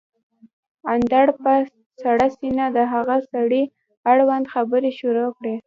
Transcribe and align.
اندړ 0.93 1.27
په 1.43 1.53
سړه 2.01 2.27
سينه 2.37 2.65
د 2.77 2.79
هغه 2.93 3.17
سړي 3.31 3.63
اړوند 4.11 4.45
خبرې 4.53 4.91
شروع 4.99 5.29
کړې 5.37 5.55